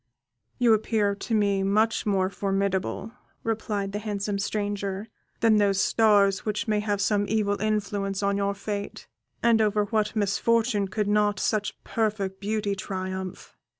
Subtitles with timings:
[0.57, 3.11] "You appear to me much more formidable,"
[3.43, 5.09] replied the handsome stranger,
[5.41, 9.05] "than those stars which may have some evil influence on your fate,
[9.43, 13.55] and over what misfortune could not such perfect beauty triumph!